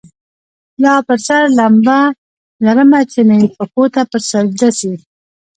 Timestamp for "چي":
3.11-3.21